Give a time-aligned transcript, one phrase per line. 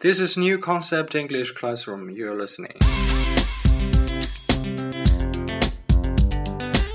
[0.00, 2.10] This is New Concept English Classroom.
[2.10, 2.76] You're listening.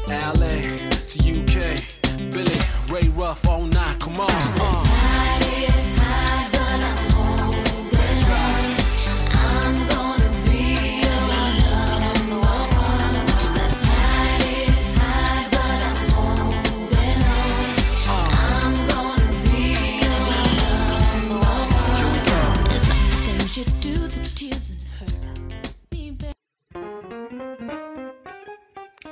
[0.08, 0.62] LA
[1.08, 1.82] to UK,
[2.32, 2.60] Billy,
[2.92, 4.61] Ray Ruff, come on.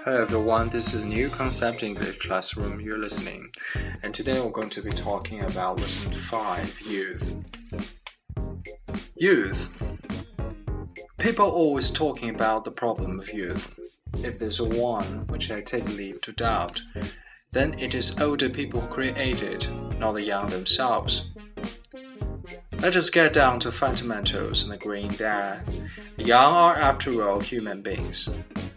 [0.06, 2.80] Hello everyone, this is a New Concept English Classroom.
[2.80, 3.52] You're listening.
[4.02, 7.36] And today we're going to be talking about lesson 5 Youth.
[9.18, 10.28] Youth.
[11.18, 13.78] People always talking about the problem of youth.
[14.24, 16.82] If there's one which I take leave to doubt,
[17.52, 19.68] then it is older people who create it,
[20.00, 21.30] not the young themselves.
[22.80, 25.68] Let us get down to fundamentals and agreeing that
[26.16, 28.30] young are, after all, human beings,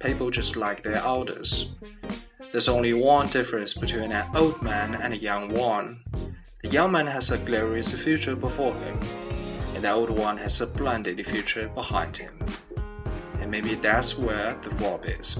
[0.02, 1.70] people just like their elders.
[2.50, 6.02] There's only one difference between an old man and a young one.
[6.62, 8.98] The young man has a glorious future before him,
[9.74, 12.38] and the old one has a splendid future behind him.
[13.40, 15.36] And maybe that's where the rub is.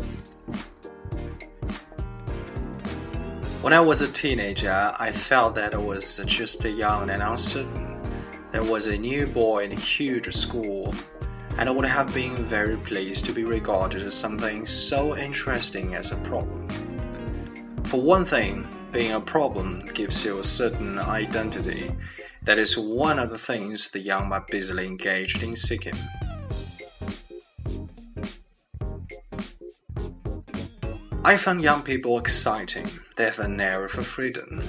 [3.62, 8.00] When I was a teenager, I felt that I was just a young and uncertain.
[8.50, 10.92] There was a new boy in a huge school,
[11.58, 16.12] and I would have been very pleased to be regarded as something so interesting as
[16.12, 16.68] a problem.
[17.84, 21.90] For one thing, being a problem gives you a certain identity.
[22.42, 25.94] That is one of the things the young are busily engaged in seeking.
[31.24, 32.88] I find young people exciting.
[33.16, 34.60] They have an air of freedom.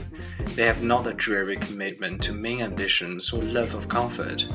[0.56, 4.46] They have not a dreary commitment to mean ambitions or love of comfort.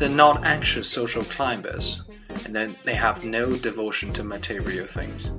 [0.00, 2.02] They're not anxious social climbers,
[2.46, 5.30] and then they have no devotion to material things.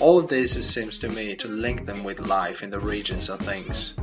[0.00, 3.96] All this seems to me to link them with life in the regions of things.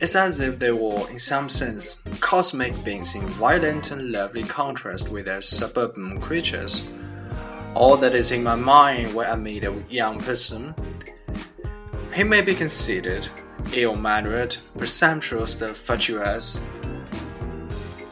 [0.00, 5.10] It's as if they were, in some sense, cosmic beings in violent and lovely contrast
[5.10, 6.90] with their suburban creatures.
[7.76, 10.74] All that is in my mind when I meet a young person
[12.18, 13.28] he may be considered
[13.72, 16.60] ill-mannered, presumptuous, and fatuous,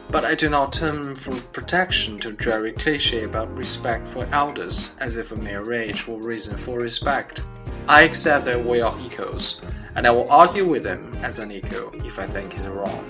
[0.09, 5.17] but I do not turn from protection to dreary cliche about respect for elders, as
[5.17, 7.43] if a mere age were reason for respect.
[7.89, 9.61] I accept that we are equals,
[9.95, 13.03] and I will argue with him as an equal if I think he's wrong.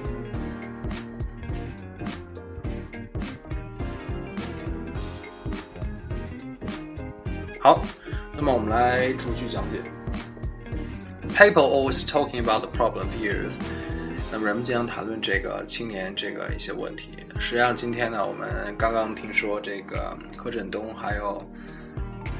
[11.38, 13.86] People always talking about the problem of youth
[14.31, 17.11] 那么人们经常谈论这个青年这个一些问题。
[17.39, 21.41] 实际上今天呢，我们刚刚听说这个柯震东还有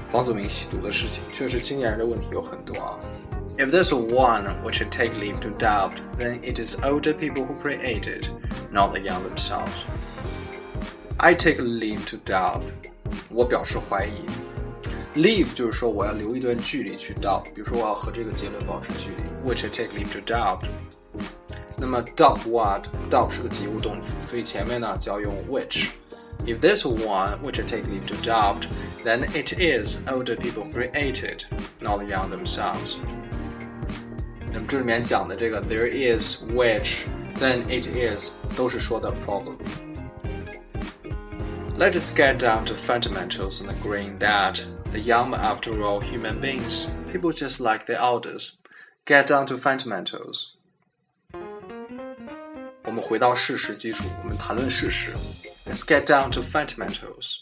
[0.08, 3.00] 房祖名吸毒的事情，确实青年人的问题有很多啊。
[3.58, 8.04] If there's one which I take leave to doubt, then it is older people who create
[8.04, 8.30] it,
[8.72, 9.86] not the young themselves.
[11.18, 12.62] I take leave to doubt.
[13.30, 14.26] 我表示怀疑。
[15.16, 20.68] Leave 就是说我要留一段距离去 doubt，比如说我要和这个结论保持距离，which I take leave to doubt。
[21.77, 28.67] 那么 doubt what？doubt 是个及物动词，所以前面呢就要用 which。If there's one which I take leave to doubt,
[29.05, 31.45] then it is older people created,
[31.81, 32.97] not the young themselves.
[34.53, 37.05] 那么这里面讲的这个 there is which,
[37.37, 39.57] then it is 都是说的 problem.
[41.79, 46.39] Let us get down to fundamentals and agreeing that the young are, after all, human
[46.41, 48.53] beings, people just like their elders.
[49.07, 50.53] Get down to fundamentals.
[52.87, 55.11] 我们回到事实基础，我们谈论事实。
[55.65, 57.37] Let's get down to fundamentals.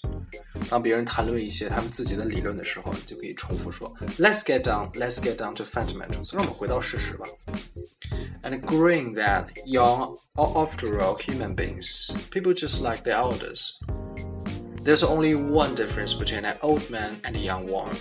[0.68, 6.34] 当别人谈论一些他们自己的理论的时候，你就可以重复说：Let's get down, let's get down to fundamentals.
[6.34, 7.26] 让我们回到事实吧。
[8.42, 13.72] And agreeing that young are, after all, human beings, people just like their elders.
[14.82, 17.94] There's only one difference between an old man and a young one.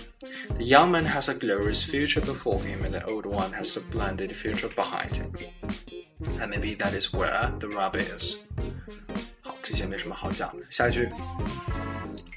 [0.56, 3.80] The young man has a glorious future before him, and the old one has a
[3.80, 5.32] splendid future behind him.
[6.40, 8.34] And maybe that is where the rub is.
[9.40, 10.64] 好，这些没什么好讲的。
[10.70, 11.08] 下一句。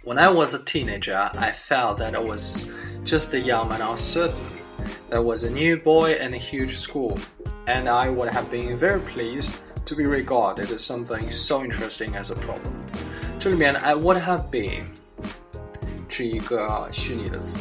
[0.04, 2.70] When I was a teenager, I felt that I was
[3.06, 4.34] just a young and uncertain.
[5.10, 7.18] There was a new boy in a huge school,
[7.68, 9.52] and I would have been very pleased
[9.86, 12.74] to be regarded as something so interesting as a problem.
[13.40, 14.84] 这里面的 I would have been
[16.10, 17.60] 是一个虚拟的词，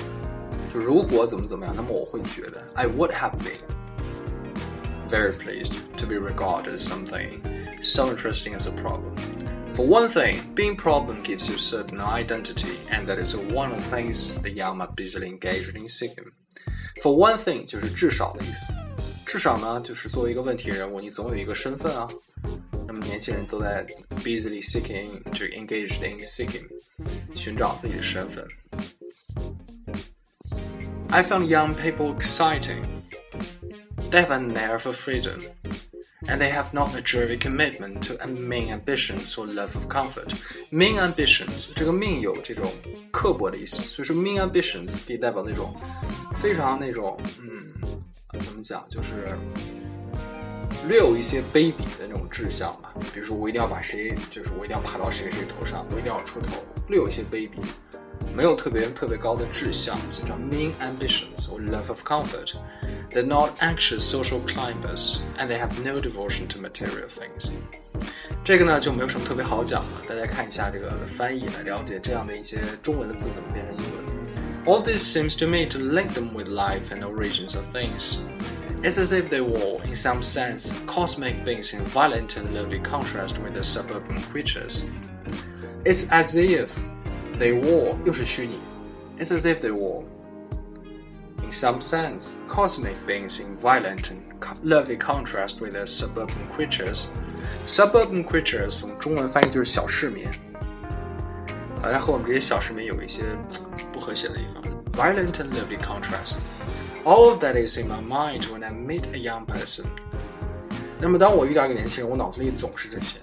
[0.73, 3.61] 就如果怎么怎么样，那么我会觉得 I would have been
[5.09, 7.41] very pleased to be regarded as something
[7.81, 9.14] so interesting as a problem.
[9.73, 13.97] For one thing, being problem gives you certain identity, and that is one of the
[13.97, 16.31] things the young are busily engaged in seeking.
[17.03, 18.75] For one thing 就是至少的意思，
[19.25, 22.06] 至少呢就是作为一个问题人物，你总有一个身份啊。
[22.87, 23.87] 那么年轻人都在
[24.17, 26.67] busily seeking，就 engaged in seeking，
[27.35, 28.47] 寻找自己的身份。
[31.09, 32.85] I found young people exciting.
[34.11, 35.41] They have an air of freedom
[36.29, 40.32] and they have not a dreary commitment to a mean ambitions or love of comfort.
[40.70, 42.70] Mean ambitions 这个 mean 有这种
[43.11, 45.75] 刻薄的意思，所以说 mean ambitions 可以代表那种
[46.35, 49.38] 非常那种嗯，怎么讲，就是
[50.88, 52.94] 略有一些卑鄙的那种志向吧。
[53.12, 57.56] 比如说我一定要把谁，就是我一定要爬到谁谁头上，我一定要出头，略有一些卑鄙。
[58.35, 62.55] 没有特别特别高的志向，所以叫 mean ambitions or love of comfort.
[63.11, 67.50] They're not anxious social climbers, and they have no devotion to material things.
[68.43, 74.03] 这个呢就没有什么特别好讲了，大家看一下这个翻译来了解这样的一些中文的字怎么变成英文。
[74.64, 78.19] All this seems to me to link them with life and origins of things.
[78.82, 83.37] It's as if they were, in some sense, cosmic beings in violent and lovely contrast
[83.38, 84.85] with the suburban creatures.
[85.85, 86.73] It's as if
[87.38, 88.59] they were 又是虚拟。
[89.19, 90.05] It's as if they were
[91.43, 94.20] in some sense, cosmic beings in violent and
[94.62, 97.06] lovely contrast with the suburban creatures.
[97.67, 100.26] Suburban creatures 从中文翻译就是小市民，
[101.81, 103.23] 好像和我们这些小市民有一些
[103.93, 104.62] 不和谐的地方。
[104.93, 106.37] Violent and lovely contrast.
[107.05, 109.87] All of that is in my mind when I meet a young person.
[110.99, 113.19] 那么当我遇到一个年轻人，我脑子里总是这些。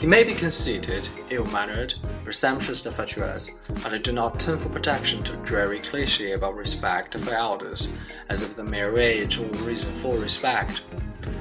[0.00, 3.50] He may be conceited, ill-mannered, presumptuous and fatuous,
[3.82, 7.88] but I do not turn for protection to dreary cliché about respect for elders,
[8.28, 10.82] as if the mere age were reason for respect.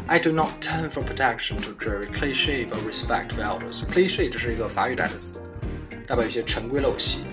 [0.07, 3.83] I do not turn for protection to dreary cliché about respect for elders.
[3.85, 5.39] Cliché 这是一个法语单词，
[6.07, 7.23] 代表一些陈规陋习。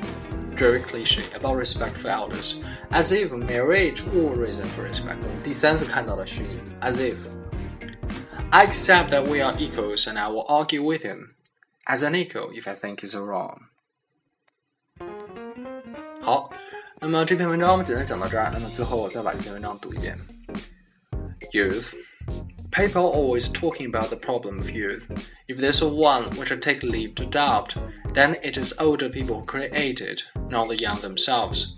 [0.56, 2.54] Dreary cliché about respect for elders,
[2.90, 5.18] as if mere age were reason for respect.
[5.22, 11.34] 我们第三次看到了虚拟，as if。I accept that we are equals, and I will argue with him
[11.86, 13.68] as an equal if I think he's wrong.
[16.22, 16.50] 好，
[17.00, 18.50] 那么这篇文章我们简单讲到这儿。
[18.52, 20.18] 那么最后我再把这篇文章读一遍。
[21.52, 21.94] Youth.
[22.72, 25.08] People are always talking about the problem of youth.
[25.46, 27.76] If there's a one which I take leave to doubt,
[28.12, 31.76] then it is older people who create it, not the young themselves.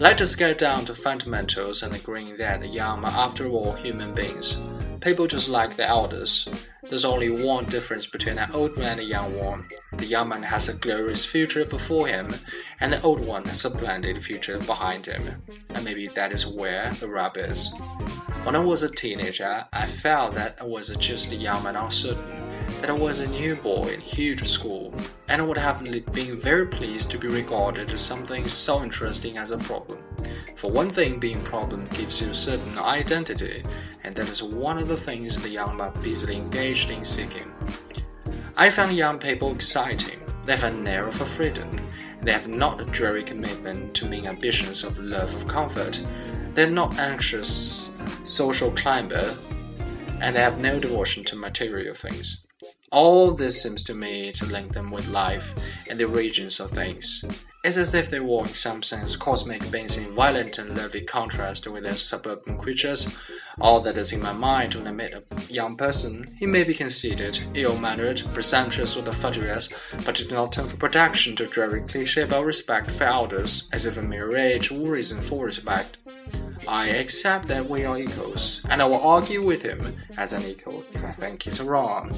[0.00, 4.12] Let us get down to fundamentals and agreeing that the young are after all human
[4.12, 4.58] beings.
[5.03, 6.47] People just like the elders.
[6.83, 9.67] There's only one difference between an old man and a young one.
[9.91, 12.33] The young man has a glorious future before him,
[12.79, 15.43] and the old one has a splendid future behind him.
[15.71, 17.73] And maybe that is where the rub is.
[18.45, 22.41] When I was a teenager, I felt that I was just a young man uncertain,
[22.79, 24.93] that I was a new boy in huge school,
[25.27, 25.83] and I would have
[26.13, 29.99] been very pleased to be regarded as something so interesting as a problem.
[30.55, 33.63] For one thing, being problem gives you a certain identity,
[34.03, 37.51] and that is one of the things the young are busily engaged in seeking.
[38.55, 40.19] I find young people exciting.
[40.43, 41.69] They have an air of freedom.
[42.21, 46.01] They have not a dreary commitment to mean ambitions of love of comfort.
[46.53, 47.91] They're not anxious
[48.23, 49.33] social climber,
[50.21, 52.43] and they have no devotion to material things.
[52.93, 55.55] All this seems to me to link them with life
[55.89, 57.25] and the origins of things.
[57.63, 61.65] It's as if they were, in some sense, cosmic beings in violent and lovely contrast
[61.65, 63.19] with their suburban creatures.
[63.59, 66.75] All that is in my mind when I meet a young person, he may be
[66.75, 69.69] conceited, ill-mannered, presumptuous, or fatuous,
[70.05, 73.97] but did not turn for protection to dreary cliché about respect for elders, as if
[73.97, 75.97] a mere age were reason for respect.
[76.67, 79.81] I accept that we are equals, and I will argue with him
[80.17, 82.11] as an equal if I think he's wrong.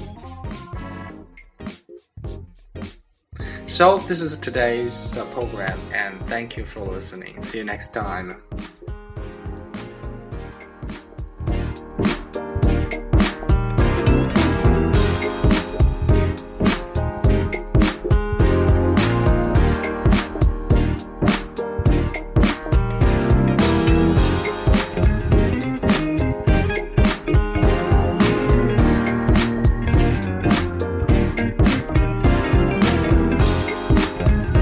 [3.66, 7.42] So, this is today's uh, program, and thank you for listening.
[7.42, 8.42] See you next time.